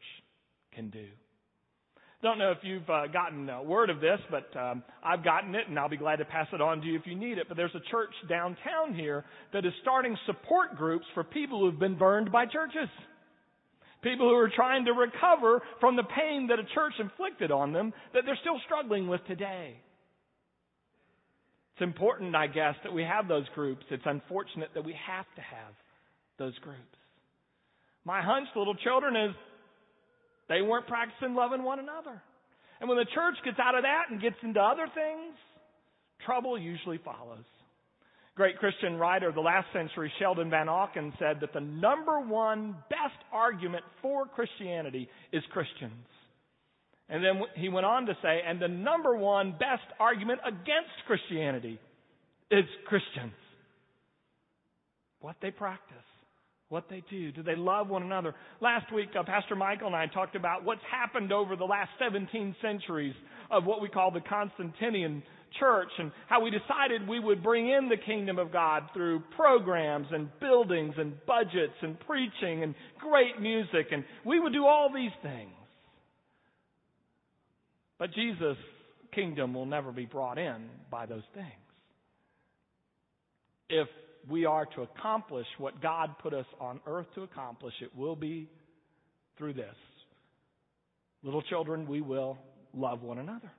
can 0.75 0.91
do. 0.91 1.07
Don't 2.23 2.39
know 2.39 2.53
if 2.53 2.59
you've 2.63 2.89
uh, 2.89 3.09
gotten 3.09 3.51
a 3.51 3.65
word 3.65 3.91
of 3.91 4.01
this, 4.01 4.21
but 4.31 4.57
um, 4.57 4.85
I've 5.03 5.25
gotten 5.25 5.57
it, 5.57 5.69
and 5.69 5.77
I'll 5.77 5.89
be 5.89 5.97
glad 5.97 6.17
to 6.17 6.25
pass 6.25 6.47
it 6.53 6.61
on 6.61 6.81
to 6.81 6.87
you 6.87 6.97
if 6.97 7.05
you 7.05 7.17
need 7.17 7.37
it. 7.37 7.49
But 7.49 7.57
there's 7.57 7.75
a 7.75 7.91
church 7.91 8.11
downtown 8.29 8.95
here 8.95 9.25
that 9.53 9.67
is 9.67 9.73
starting 9.83 10.17
support 10.27 10.77
groups 10.77 11.05
for 11.15 11.25
people 11.25 11.59
who've 11.59 11.81
been 11.81 11.99
burned 11.99 12.31
by 12.31 12.47
churches. 12.47 12.89
People 14.03 14.29
who 14.29 14.37
are 14.37 14.53
trying 14.55 14.85
to 14.85 14.93
recover 14.93 15.63
from 15.81 15.97
the 15.97 16.05
pain 16.05 16.47
that 16.49 16.61
a 16.61 16.65
church 16.75 16.93
inflicted 17.01 17.51
on 17.51 17.73
them 17.73 17.93
that 18.15 18.23
they're 18.25 18.39
still 18.41 18.61
struggling 18.67 19.09
with 19.09 19.21
today. 19.27 19.75
It's 21.75 21.83
important, 21.83 22.37
I 22.37 22.47
guess, 22.47 22.75
that 22.85 22.93
we 22.93 23.03
have 23.03 23.27
those 23.27 23.47
groups. 23.57 23.85
It's 23.91 24.03
unfortunate 24.07 24.69
that 24.75 24.85
we 24.85 24.95
have 25.09 25.27
to 25.35 25.41
have 25.41 25.75
those 26.39 26.57
groups. 26.59 26.79
My 28.05 28.23
hunch, 28.23 28.47
little 28.55 28.75
children, 28.77 29.17
is 29.17 29.35
they 30.49 30.63
weren't 30.63 30.87
practicing 30.87 31.35
loving 31.35 31.63
one 31.63 31.79
another. 31.79 32.23
And 32.81 32.89
when 32.89 32.99
the 32.99 33.07
church 33.15 33.37
gets 33.45 33.59
out 33.59 33.75
of 33.75 33.83
that 33.83 34.11
and 34.11 34.21
gets 34.21 34.37
into 34.43 34.61
other 34.61 34.89
things, 34.95 35.35
trouble 36.27 36.59
usually 36.59 36.99
follows. 36.99 37.45
Great 38.35 38.59
Christian 38.59 38.97
writer 38.97 39.29
of 39.29 39.35
the 39.35 39.41
last 39.41 39.67
century, 39.75 40.11
Sheldon 40.19 40.51
Vanauken, 40.51 41.13
said 41.19 41.39
that 41.41 41.53
the 41.53 41.61
number 41.61 42.19
one 42.19 42.73
best 42.89 43.23
argument 43.31 43.85
for 44.01 44.25
Christianity 44.27 45.09
is 45.33 45.43
Christians. 45.53 46.07
And 47.11 47.23
then 47.23 47.43
he 47.57 47.69
went 47.69 47.85
on 47.85 48.07
to 48.07 48.17
say, 48.23 48.41
and 48.47 48.61
the 48.61 48.69
number 48.69 49.15
one 49.15 49.53
best 49.53 49.85
argument 50.01 50.41
against 50.47 50.91
Christianity 51.07 51.79
is 52.51 52.65
Christians. 52.87 53.35
What 55.21 55.37
they 55.43 55.51
practice, 55.51 55.97
what 56.73 56.89
they 56.89 57.05
do. 57.11 57.31
Do 57.33 57.43
they 57.43 57.55
love 57.55 57.89
one 57.89 58.03
another? 58.03 58.35
Last 58.63 58.91
week, 58.95 59.11
uh, 59.19 59.23
Pastor 59.25 59.55
Michael 59.55 59.89
and 59.89 59.97
I 59.97 60.07
talked 60.07 60.35
about 60.35 60.65
what's 60.65 60.81
happened 60.91 61.31
over 61.31 61.55
the 61.55 61.67
last 61.67 61.91
17 61.99 62.57
centuries 62.63 63.15
of 63.51 63.67
what 63.67 63.83
we 63.83 63.91
call 63.91 64.11
the 64.11 64.23
Constantinian 64.23 65.23
church 65.61 65.91
and 65.99 66.11
how 66.31 66.43
we 66.43 66.51
decided 66.51 67.07
we 67.07 67.21
would 67.21 67.43
bring 67.43 67.69
in 67.69 67.91
the 67.91 67.99
kingdom 67.99 68.39
of 68.39 68.51
God 68.51 68.85
through 68.95 69.23
programs 69.37 70.07
and 70.13 70.31
buildings 70.41 70.95
and 70.97 71.13
budgets 71.27 71.75
and 71.83 72.01
preaching 72.01 72.63
and 72.63 72.75
great 72.99 73.39
music 73.39 73.89
and 73.93 74.03
we 74.25 74.41
would 74.41 74.55
do 74.55 74.65
all 74.65 74.91
these 74.93 75.13
things. 75.23 75.53
But 77.99 78.15
Jesus' 78.15 78.57
kingdom 79.15 79.53
will 79.53 79.67
never 79.67 79.93
be 79.93 80.07
brought 80.07 80.39
in 80.39 80.71
by 80.91 81.05
those 81.05 81.23
things. 81.35 81.47
If 83.69 83.89
we 84.29 84.45
are 84.45 84.67
to 84.67 84.83
accomplish 84.83 85.47
what 85.59 85.81
God 85.83 86.15
put 86.23 86.35
us 86.35 86.47
on 86.61 86.81
earth 86.87 87.07
to 87.15 87.23
accomplish, 87.23 87.75
it 87.81 87.97
will 87.97 88.17
be 88.17 88.49
through 89.39 89.55
this. 89.55 89.75
Little 91.23 91.43
children, 91.43 91.87
we 91.87 92.01
will 92.01 92.39
love 92.75 93.03
one 93.03 93.19
another. 93.19 93.51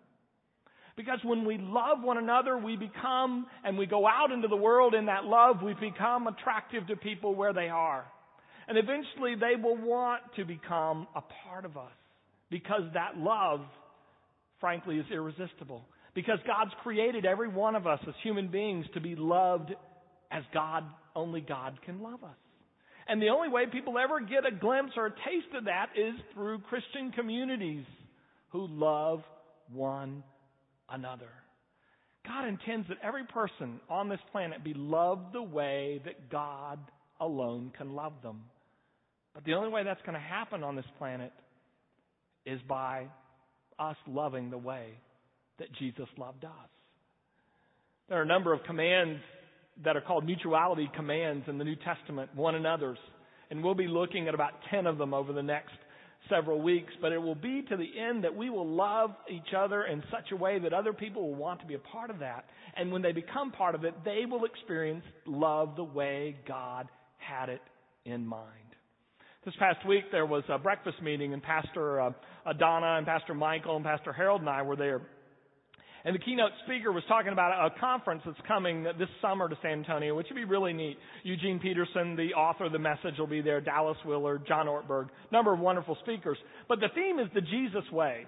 Because 0.95 1.19
when 1.23 1.45
we 1.45 1.57
love 1.57 2.03
one 2.03 2.17
another, 2.17 2.57
we 2.57 2.75
become, 2.75 3.47
and 3.63 3.77
we 3.77 3.85
go 3.85 4.05
out 4.07 4.31
into 4.31 4.47
the 4.47 4.55
world 4.55 4.93
in 4.93 5.07
that 5.07 5.23
love, 5.23 5.61
we 5.63 5.73
become 5.73 6.27
attractive 6.27 6.85
to 6.87 6.95
people 6.95 7.35
where 7.35 7.53
they 7.53 7.67
are. 7.67 8.05
And 8.67 8.77
eventually 8.77 9.35
they 9.35 9.61
will 9.61 9.77
want 9.77 10.21
to 10.35 10.45
become 10.45 11.07
a 11.15 11.21
part 11.43 11.65
of 11.65 11.77
us. 11.77 11.91
Because 12.49 12.83
that 12.93 13.17
love, 13.17 13.61
frankly, 14.59 14.97
is 14.97 15.05
irresistible. 15.11 15.83
Because 16.13 16.37
God's 16.45 16.71
created 16.83 17.25
every 17.25 17.47
one 17.47 17.75
of 17.75 17.87
us 17.87 17.99
as 18.07 18.13
human 18.21 18.49
beings 18.49 18.85
to 18.93 19.01
be 19.01 19.15
loved 19.15 19.73
as 20.33 20.43
God, 20.53 20.83
only 21.15 21.41
God 21.41 21.79
can 21.85 22.01
love 22.01 22.23
us. 22.23 22.35
And 23.07 23.21
the 23.21 23.29
only 23.29 23.49
way 23.49 23.65
people 23.71 23.97
ever 23.99 24.19
get 24.19 24.45
a 24.45 24.55
glimpse 24.55 24.93
or 24.97 25.07
a 25.07 25.11
taste 25.11 25.53
of 25.55 25.65
that 25.65 25.89
is 25.95 26.15
through 26.33 26.59
Christian 26.59 27.11
communities 27.11 27.85
who 28.49 28.67
love 28.67 29.21
one 29.71 30.23
another. 30.89 31.29
God 32.25 32.47
intends 32.47 32.87
that 32.87 32.97
every 33.03 33.25
person 33.25 33.79
on 33.89 34.09
this 34.09 34.19
planet 34.31 34.63
be 34.63 34.73
loved 34.73 35.33
the 35.33 35.41
way 35.41 36.01
that 36.05 36.31
God 36.31 36.79
alone 37.19 37.71
can 37.77 37.93
love 37.93 38.13
them. 38.23 38.43
But 39.33 39.43
the 39.43 39.53
only 39.53 39.69
way 39.69 39.83
that's 39.83 40.01
going 40.01 40.13
to 40.13 40.19
happen 40.19 40.63
on 40.63 40.75
this 40.75 40.85
planet 40.97 41.33
is 42.45 42.59
by 42.67 43.07
us 43.77 43.97
loving 44.07 44.49
the 44.49 44.57
way 44.57 44.89
that 45.59 45.67
Jesus 45.77 46.07
loved 46.17 46.45
us. 46.45 46.51
There 48.07 48.19
are 48.19 48.23
a 48.23 48.27
number 48.27 48.53
of 48.53 48.63
commands 48.63 49.19
that 49.83 49.95
are 49.95 50.01
called 50.01 50.25
mutuality 50.25 50.89
commands 50.95 51.45
in 51.47 51.57
the 51.57 51.63
New 51.63 51.75
Testament, 51.75 52.29
one 52.35 52.55
another's. 52.55 52.99
And 53.49 53.63
we'll 53.63 53.75
be 53.75 53.87
looking 53.87 54.27
at 54.27 54.33
about 54.33 54.53
10 54.71 54.87
of 54.87 54.97
them 54.97 55.13
over 55.13 55.33
the 55.33 55.43
next 55.43 55.73
several 56.29 56.61
weeks, 56.61 56.93
but 57.01 57.11
it 57.11 57.17
will 57.17 57.35
be 57.35 57.63
to 57.63 57.75
the 57.75 57.89
end 57.99 58.23
that 58.23 58.35
we 58.35 58.49
will 58.49 58.67
love 58.67 59.11
each 59.29 59.53
other 59.57 59.83
in 59.83 60.01
such 60.09 60.31
a 60.31 60.35
way 60.35 60.59
that 60.59 60.73
other 60.73 60.93
people 60.93 61.23
will 61.23 61.35
want 61.35 61.59
to 61.59 61.65
be 61.65 61.73
a 61.73 61.79
part 61.79 62.09
of 62.09 62.19
that. 62.19 62.45
And 62.75 62.91
when 62.91 63.01
they 63.01 63.11
become 63.11 63.51
part 63.51 63.75
of 63.75 63.83
it, 63.83 63.93
they 64.05 64.23
will 64.29 64.45
experience 64.45 65.03
love 65.25 65.75
the 65.75 65.83
way 65.83 66.37
God 66.47 66.87
had 67.17 67.49
it 67.49 67.61
in 68.05 68.25
mind. 68.25 68.49
This 69.45 69.53
past 69.59 69.85
week 69.85 70.05
there 70.11 70.25
was 70.25 70.43
a 70.47 70.57
breakfast 70.57 71.01
meeting 71.01 71.33
and 71.33 71.43
Pastor 71.43 71.99
uh, 71.99 72.11
Donna 72.57 72.95
and 72.97 73.05
Pastor 73.05 73.33
Michael 73.33 73.75
and 73.75 73.83
Pastor 73.83 74.13
Harold 74.13 74.39
and 74.39 74.49
I 74.49 74.61
were 74.61 74.77
there. 74.77 75.01
And 76.05 76.13
the 76.13 76.19
keynote 76.19 76.51
speaker 76.65 76.91
was 76.91 77.03
talking 77.07 77.31
about 77.31 77.65
a 77.65 77.79
conference 77.79 78.23
that's 78.25 78.37
coming 78.45 78.83
this 78.83 79.07
summer 79.21 79.47
to 79.47 79.57
San 79.61 79.79
Antonio, 79.79 80.15
which 80.15 80.27
would 80.29 80.35
be 80.35 80.43
really 80.43 80.73
neat. 80.73 80.97
Eugene 81.23 81.59
Peterson, 81.59 82.17
the 82.17 82.33
author 82.33 82.65
of 82.65 82.73
the 82.73 82.79
message, 82.79 83.17
will 83.17 83.27
be 83.27 83.41
there. 83.41 83.61
Dallas 83.61 83.97
Willard, 84.05 84.45
John 84.45 84.67
Ortberg, 84.67 85.07
number 85.31 85.53
of 85.53 85.59
wonderful 85.59 85.97
speakers. 86.03 86.37
But 86.67 86.81
the 86.81 86.89
theme 86.93 87.19
is 87.19 87.27
the 87.33 87.41
Jesus 87.41 87.89
way. 87.91 88.25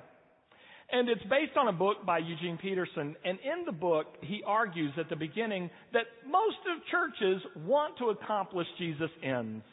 And 0.91 1.09
it's 1.09 1.23
based 1.23 1.57
on 1.57 1.67
a 1.67 1.73
book 1.73 2.05
by 2.05 2.19
Eugene 2.19 2.57
Peterson. 2.61 3.15
And 3.25 3.39
in 3.39 3.65
the 3.65 3.71
book, 3.73 4.05
he 4.21 4.41
argues 4.45 4.93
at 4.97 5.09
the 5.09 5.15
beginning 5.15 5.69
that 5.91 6.03
most 6.25 6.57
of 6.71 6.81
churches 6.91 7.41
want 7.65 7.97
to 7.97 8.09
accomplish 8.09 8.67
Jesus' 8.77 9.09
ends. 9.21 9.63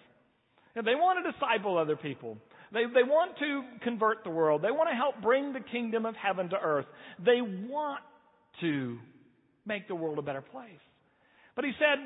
And 0.74 0.86
they 0.86 0.94
want 0.94 1.24
to 1.24 1.32
disciple 1.32 1.76
other 1.78 1.96
people. 1.96 2.38
They, 2.72 2.84
they 2.84 3.02
want 3.02 3.38
to 3.38 3.62
convert 3.82 4.24
the 4.24 4.30
world. 4.30 4.62
They 4.62 4.70
want 4.70 4.88
to 4.88 4.96
help 4.96 5.20
bring 5.20 5.52
the 5.52 5.60
kingdom 5.60 6.06
of 6.06 6.14
heaven 6.16 6.48
to 6.50 6.56
earth. 6.56 6.86
They 7.18 7.40
want 7.40 8.00
to 8.60 8.98
make 9.66 9.88
the 9.88 9.94
world 9.94 10.18
a 10.18 10.22
better 10.22 10.40
place. 10.40 10.70
But 11.54 11.66
he 11.66 11.72
said 11.78 11.98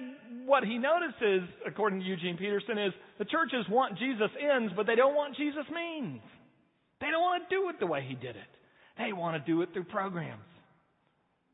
what 0.45 0.65
he 0.65 0.79
notices, 0.79 1.49
according 1.67 2.01
to 2.01 2.05
Eugene 2.05 2.37
Peterson, 2.37 2.79
is 2.79 2.93
the 3.19 3.25
churches 3.25 3.65
want 3.71 3.97
Jesus 3.97 4.31
ends, 4.55 4.73
but 4.75 4.87
they 4.87 4.97
don't 4.97 5.15
want 5.15 5.37
Jesus 5.37 5.65
means. 5.73 6.21
They 7.01 7.07
don't 7.11 7.23
want 7.23 7.49
to 7.49 7.55
do 7.55 7.69
it 7.69 7.77
the 7.79 7.87
way 7.87 8.05
he 8.07 8.15
did 8.15 8.35
it. 8.35 8.53
They 8.99 9.13
want 9.13 9.37
to 9.37 9.53
do 9.53 9.63
it 9.63 9.69
through 9.73 9.85
programs 9.85 10.43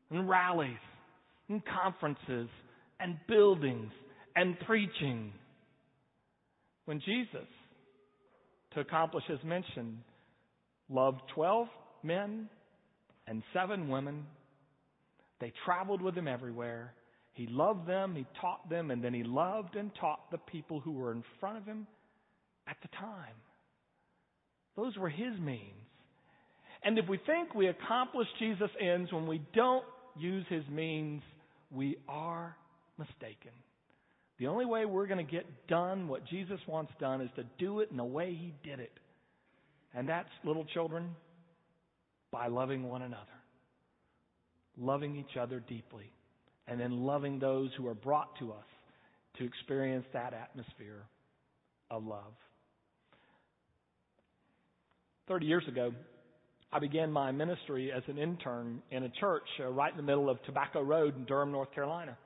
and 0.09 0.27
rallies 0.27 0.77
and 1.49 1.61
conferences 1.65 2.49
and 2.99 3.17
buildings 3.27 3.91
and 4.35 4.57
preaching. 4.65 5.31
When 6.85 6.99
Jesus 6.99 7.47
to 8.73 8.79
accomplish 8.79 9.23
his 9.27 9.39
mission, 9.43 10.03
loved 10.89 11.21
12 11.33 11.67
men 12.03 12.49
and 13.27 13.43
seven 13.53 13.89
women. 13.89 14.25
They 15.39 15.53
traveled 15.65 16.01
with 16.01 16.15
him 16.15 16.27
everywhere. 16.27 16.93
He 17.33 17.47
loved 17.47 17.87
them, 17.87 18.15
he 18.15 18.25
taught 18.39 18.69
them, 18.69 18.91
and 18.91 19.03
then 19.03 19.13
he 19.13 19.23
loved 19.23 19.75
and 19.75 19.91
taught 19.99 20.29
the 20.31 20.37
people 20.37 20.79
who 20.79 20.91
were 20.91 21.11
in 21.11 21.23
front 21.39 21.57
of 21.57 21.65
him 21.65 21.87
at 22.67 22.77
the 22.81 22.89
time. 22.89 23.35
Those 24.75 24.95
were 24.97 25.09
his 25.09 25.39
means. 25.39 25.73
And 26.83 26.97
if 26.99 27.07
we 27.07 27.19
think 27.25 27.55
we 27.55 27.67
accomplish 27.67 28.27
Jesus' 28.39 28.69
ends 28.79 29.11
when 29.11 29.25
we 29.25 29.41
don't 29.53 29.85
use 30.17 30.45
his 30.49 30.63
means, 30.69 31.21
we 31.71 31.97
are 32.07 32.55
mistaken. 32.97 33.51
The 34.39 34.47
only 34.47 34.65
way 34.65 34.85
we're 34.85 35.07
going 35.07 35.25
to 35.25 35.31
get 35.31 35.67
done 35.67 36.07
what 36.07 36.25
Jesus 36.25 36.59
wants 36.67 36.91
done 36.99 37.21
is 37.21 37.29
to 37.35 37.43
do 37.59 37.79
it 37.79 37.89
in 37.91 37.97
the 37.97 38.03
way 38.03 38.33
He 38.33 38.53
did 38.67 38.79
it. 38.79 38.91
And 39.93 40.09
that's, 40.09 40.29
little 40.43 40.65
children, 40.65 41.15
by 42.31 42.47
loving 42.47 42.83
one 42.83 43.03
another. 43.03 43.21
Loving 44.77 45.15
each 45.15 45.37
other 45.39 45.59
deeply. 45.59 46.11
And 46.67 46.79
then 46.79 47.03
loving 47.03 47.39
those 47.39 47.69
who 47.77 47.87
are 47.87 47.93
brought 47.93 48.37
to 48.39 48.51
us 48.51 48.65
to 49.37 49.45
experience 49.45 50.05
that 50.13 50.33
atmosphere 50.33 51.03
of 51.91 52.05
love. 52.05 52.33
30 55.27 55.45
years 55.45 55.63
ago, 55.67 55.93
I 56.71 56.79
began 56.79 57.11
my 57.11 57.31
ministry 57.31 57.91
as 57.91 58.03
an 58.07 58.17
intern 58.17 58.81
in 58.89 59.03
a 59.03 59.09
church 59.09 59.47
uh, 59.59 59.67
right 59.67 59.91
in 59.91 59.97
the 59.97 60.03
middle 60.03 60.29
of 60.29 60.41
Tobacco 60.43 60.81
Road 60.81 61.15
in 61.15 61.25
Durham, 61.25 61.51
North 61.51 61.71
Carolina. 61.71 62.17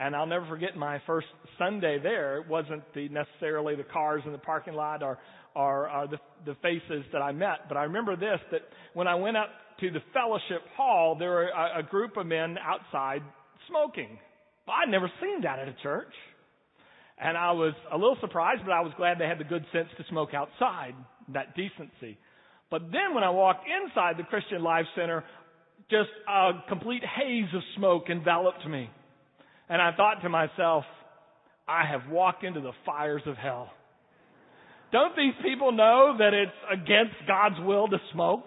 And 0.00 0.16
I'll 0.16 0.26
never 0.26 0.46
forget 0.46 0.78
my 0.78 0.98
first 1.06 1.26
Sunday 1.58 1.98
there. 2.02 2.38
It 2.38 2.48
wasn't 2.48 2.82
the, 2.94 3.10
necessarily 3.10 3.76
the 3.76 3.84
cars 3.84 4.22
in 4.24 4.32
the 4.32 4.38
parking 4.38 4.72
lot 4.72 5.02
or, 5.02 5.18
or, 5.54 5.90
or 5.90 6.06
the, 6.08 6.16
the 6.46 6.56
faces 6.62 7.04
that 7.12 7.20
I 7.20 7.32
met, 7.32 7.68
but 7.68 7.76
I 7.76 7.82
remember 7.82 8.16
this, 8.16 8.40
that 8.50 8.62
when 8.94 9.06
I 9.06 9.14
went 9.16 9.36
up 9.36 9.50
to 9.80 9.90
the 9.90 10.00
fellowship 10.14 10.62
hall, 10.74 11.16
there 11.18 11.28
were 11.28 11.48
a, 11.48 11.80
a 11.80 11.82
group 11.82 12.16
of 12.16 12.24
men 12.24 12.56
outside 12.58 13.20
smoking. 13.68 14.18
Well, 14.66 14.76
I'd 14.82 14.90
never 14.90 15.10
seen 15.20 15.42
that 15.42 15.58
at 15.58 15.68
a 15.68 15.76
church. 15.82 16.14
And 17.22 17.36
I 17.36 17.52
was 17.52 17.74
a 17.92 17.96
little 17.98 18.16
surprised, 18.22 18.62
but 18.64 18.72
I 18.72 18.80
was 18.80 18.92
glad 18.96 19.18
they 19.18 19.26
had 19.26 19.38
the 19.38 19.44
good 19.44 19.66
sense 19.70 19.88
to 19.98 20.04
smoke 20.08 20.30
outside, 20.32 20.94
that 21.34 21.54
decency. 21.54 22.16
But 22.70 22.90
then 22.90 23.14
when 23.14 23.22
I 23.22 23.30
walked 23.30 23.66
inside 23.68 24.16
the 24.16 24.22
Christian 24.22 24.62
Life 24.62 24.86
Center, 24.96 25.24
just 25.90 26.08
a 26.26 26.52
complete 26.70 27.02
haze 27.04 27.52
of 27.54 27.60
smoke 27.76 28.04
enveloped 28.10 28.66
me. 28.66 28.88
And 29.70 29.80
I 29.80 29.92
thought 29.96 30.22
to 30.22 30.28
myself, 30.28 30.84
I 31.68 31.84
have 31.86 32.10
walked 32.10 32.42
into 32.42 32.60
the 32.60 32.72
fires 32.84 33.22
of 33.24 33.36
hell. 33.36 33.70
Don't 34.90 35.14
these 35.16 35.34
people 35.44 35.70
know 35.70 36.16
that 36.18 36.34
it's 36.34 36.50
against 36.72 37.14
God's 37.28 37.54
will 37.64 37.86
to 37.86 37.98
smoke? 38.12 38.46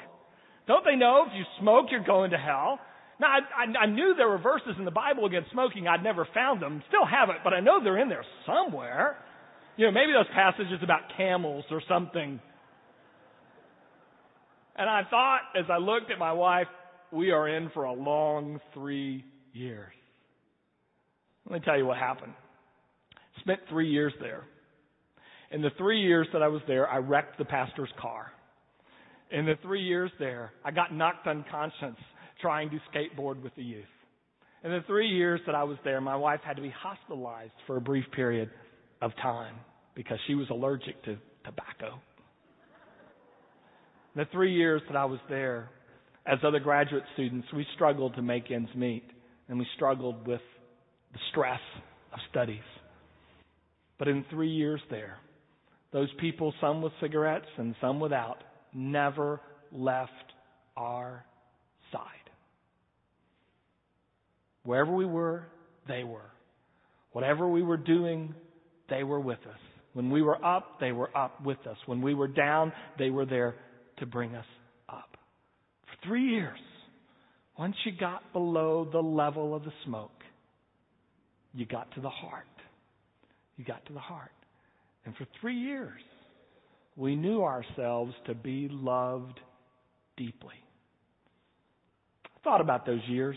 Don't 0.67 0.83
they 0.83 0.97
know 0.97 1.23
if 1.25 1.33
you 1.33 1.43
smoke, 1.61 1.85
you're 1.91 2.03
going 2.03 2.31
to 2.31 2.37
hell? 2.37 2.77
Now, 3.21 3.27
I, 3.27 3.39
I, 3.63 3.83
I 3.83 3.85
knew 3.85 4.13
there 4.17 4.27
were 4.27 4.37
verses 4.37 4.75
in 4.77 4.83
the 4.83 4.91
Bible 4.91 5.25
against 5.25 5.51
smoking. 5.51 5.87
I'd 5.87 6.03
never 6.03 6.27
found 6.33 6.61
them. 6.61 6.83
Still 6.89 7.05
haven't, 7.05 7.39
but 7.45 7.53
I 7.53 7.61
know 7.61 7.81
they're 7.81 8.01
in 8.01 8.09
there 8.09 8.25
somewhere. 8.45 9.15
You 9.77 9.85
know, 9.85 9.93
maybe 9.93 10.11
those 10.11 10.27
passages 10.35 10.79
about 10.83 11.01
camels 11.15 11.63
or 11.71 11.81
something. 11.87 12.41
And 14.75 14.89
I 14.89 15.03
thought, 15.09 15.39
as 15.57 15.65
I 15.71 15.77
looked 15.77 16.11
at 16.11 16.19
my 16.19 16.33
wife, 16.33 16.67
we 17.13 17.31
are 17.31 17.47
in 17.47 17.69
for 17.73 17.85
a 17.85 17.93
long 17.93 18.59
three 18.73 19.23
years. 19.53 19.93
Let 21.45 21.59
me 21.59 21.65
tell 21.65 21.77
you 21.77 21.85
what 21.85 21.97
happened. 21.97 22.33
Spent 23.41 23.59
three 23.69 23.89
years 23.89 24.13
there. 24.21 24.43
In 25.51 25.61
the 25.61 25.71
three 25.77 26.01
years 26.01 26.27
that 26.33 26.41
I 26.41 26.47
was 26.47 26.61
there, 26.67 26.89
I 26.89 26.97
wrecked 26.97 27.37
the 27.37 27.45
pastor's 27.45 27.91
car. 28.01 28.31
In 29.31 29.45
the 29.45 29.55
three 29.61 29.81
years 29.81 30.11
there, 30.19 30.51
I 30.63 30.71
got 30.71 30.93
knocked 30.93 31.27
unconscious 31.27 31.95
trying 32.41 32.69
to 32.69 32.79
skateboard 32.91 33.41
with 33.41 33.55
the 33.55 33.63
youth. 33.63 33.85
In 34.63 34.71
the 34.71 34.81
three 34.87 35.09
years 35.09 35.41
that 35.45 35.55
I 35.55 35.63
was 35.63 35.77
there, 35.83 35.99
my 35.99 36.15
wife 36.15 36.39
had 36.45 36.55
to 36.55 36.61
be 36.61 36.73
hospitalized 36.75 37.51
for 37.67 37.77
a 37.77 37.81
brief 37.81 38.05
period 38.15 38.49
of 39.01 39.11
time 39.21 39.55
because 39.95 40.17
she 40.27 40.35
was 40.35 40.47
allergic 40.49 41.03
to 41.03 41.17
tobacco. 41.43 41.99
In 44.15 44.19
the 44.19 44.25
three 44.31 44.53
years 44.53 44.81
that 44.87 44.95
I 44.95 45.05
was 45.05 45.19
there, 45.29 45.69
as 46.25 46.39
other 46.43 46.59
graduate 46.59 47.03
students, 47.13 47.47
we 47.53 47.65
struggled 47.75 48.15
to 48.15 48.21
make 48.21 48.51
ends 48.51 48.69
meet 48.75 49.03
and 49.49 49.59
we 49.59 49.67
struggled 49.75 50.25
with 50.25 50.41
the 51.13 51.19
stress 51.31 51.59
of 52.11 52.19
studies. 52.29 52.59
But 53.99 54.07
in 54.07 54.25
three 54.29 54.51
years 54.51 54.81
there, 54.89 55.17
those 55.91 56.09
people, 56.19 56.53
some 56.59 56.81
with 56.81 56.91
cigarettes 56.99 57.45
and 57.57 57.75
some 57.79 57.99
without, 57.99 58.37
never 58.73 59.39
left 59.71 60.11
our 60.75 61.23
side. 61.91 62.01
Wherever 64.63 64.91
we 64.91 65.05
were, 65.05 65.45
they 65.87 66.03
were. 66.03 66.31
Whatever 67.11 67.47
we 67.47 67.61
were 67.61 67.77
doing, 67.77 68.33
they 68.89 69.03
were 69.03 69.19
with 69.19 69.39
us. 69.47 69.59
When 69.93 70.09
we 70.09 70.23
were 70.23 70.43
up, 70.43 70.79
they 70.79 70.91
were 70.91 71.15
up 71.15 71.43
with 71.45 71.59
us. 71.67 71.77
When 71.85 72.01
we 72.01 72.15
were 72.15 72.27
down, 72.27 72.73
they 72.97 73.11
were 73.11 73.25
there 73.25 73.55
to 73.99 74.07
bring 74.07 74.33
us 74.35 74.45
up. 74.89 75.15
For 75.85 76.07
three 76.07 76.31
years, 76.31 76.57
once 77.57 77.75
you 77.85 77.91
got 77.91 78.33
below 78.33 78.87
the 78.91 78.99
level 78.99 79.53
of 79.53 79.63
the 79.63 79.73
smoke, 79.85 80.09
you 81.53 81.65
got 81.65 81.93
to 81.95 82.01
the 82.01 82.09
heart. 82.09 82.45
You 83.57 83.65
got 83.65 83.85
to 83.85 83.93
the 83.93 83.99
heart. 83.99 84.31
And 85.05 85.15
for 85.15 85.27
three 85.39 85.57
years, 85.57 86.01
we 86.95 87.15
knew 87.15 87.43
ourselves 87.43 88.13
to 88.27 88.33
be 88.33 88.67
loved 88.71 89.39
deeply. 90.17 90.55
I 92.25 92.39
thought 92.43 92.61
about 92.61 92.85
those 92.85 93.01
years. 93.07 93.35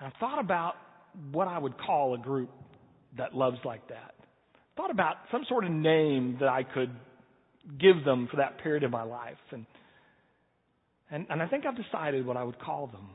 I 0.00 0.10
thought 0.20 0.38
about 0.38 0.74
what 1.32 1.48
I 1.48 1.58
would 1.58 1.78
call 1.78 2.14
a 2.14 2.18
group 2.18 2.50
that 3.16 3.34
loves 3.34 3.58
like 3.64 3.88
that. 3.88 4.14
I 4.16 4.76
thought 4.76 4.90
about 4.90 5.16
some 5.30 5.44
sort 5.48 5.64
of 5.64 5.70
name 5.70 6.36
that 6.40 6.48
I 6.48 6.64
could 6.64 6.90
give 7.80 8.04
them 8.04 8.28
for 8.30 8.38
that 8.38 8.58
period 8.58 8.82
of 8.82 8.90
my 8.90 9.04
life. 9.04 9.36
And, 9.52 9.64
and, 11.10 11.26
and 11.30 11.42
I 11.42 11.46
think 11.46 11.64
I've 11.64 11.76
decided 11.76 12.26
what 12.26 12.36
I 12.36 12.42
would 12.42 12.58
call 12.58 12.88
them. 12.88 13.08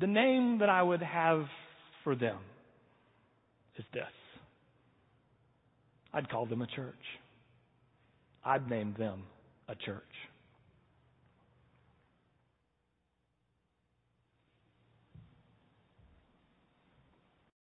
The 0.00 0.06
name 0.06 0.58
that 0.58 0.68
I 0.68 0.82
would 0.82 1.02
have 1.02 1.46
for 2.04 2.14
them 2.14 2.36
is 3.78 3.84
this 3.92 4.04
I'd 6.12 6.30
call 6.30 6.46
them 6.46 6.62
a 6.62 6.66
church. 6.66 6.94
I'd 8.42 8.70
name 8.70 8.94
them 8.98 9.24
a 9.68 9.74
church. 9.74 10.02